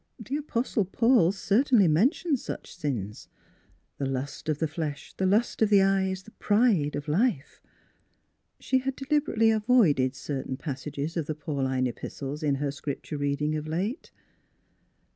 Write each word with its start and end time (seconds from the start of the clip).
The 0.19 0.37
Apostle 0.37 0.85
Paul 0.85 1.31
certainly 1.31 1.87
men 1.87 2.09
tioned 2.09 2.39
such 2.39 2.75
sins 2.75 3.27
—"the 3.99 4.07
lust 4.07 4.49
of 4.49 4.57
the 4.57 4.67
flesh, 4.67 5.13
the 5.15 5.27
lust 5.27 5.61
of 5.61 5.69
the 5.69 5.83
eyes, 5.83 6.23
the 6.23 6.31
pride 6.31 6.95
of 6.95 7.07
life." 7.07 7.61
She 8.59 8.79
had 8.79 8.95
deliberately 8.95 9.51
avoided 9.51 10.15
certain 10.15 10.57
pas 10.57 10.81
sages 10.81 11.17
of 11.17 11.27
the 11.27 11.35
Pauline 11.35 11.85
Epistles 11.85 12.41
in 12.41 12.55
her 12.55 12.71
Scrip 12.71 13.03
ture 13.03 13.19
reading 13.19 13.53
of 13.55 13.67
late. 13.67 14.11